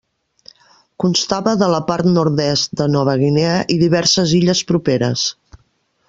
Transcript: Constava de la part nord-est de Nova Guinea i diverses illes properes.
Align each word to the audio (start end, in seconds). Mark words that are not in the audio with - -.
Constava 1.03 1.51
de 1.63 1.67
la 1.73 1.81
part 1.91 2.09
nord-est 2.15 2.73
de 2.81 2.87
Nova 2.93 3.15
Guinea 3.27 3.51
i 3.75 3.79
diverses 3.85 4.33
illes 4.39 4.63
properes. 4.73 5.27